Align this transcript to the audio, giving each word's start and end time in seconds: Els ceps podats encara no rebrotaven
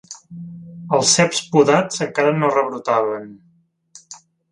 Els 0.97 1.11
ceps 1.17 1.41
podats 1.55 2.01
encara 2.05 2.31
no 2.39 2.49
rebrotaven 2.55 3.29